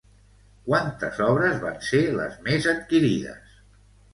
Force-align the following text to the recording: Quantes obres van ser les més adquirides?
Quantes 0.69 1.19
obres 1.27 1.61
van 1.65 1.77
ser 1.91 2.01
les 2.17 2.41
més 2.49 2.69
adquirides? 2.73 3.57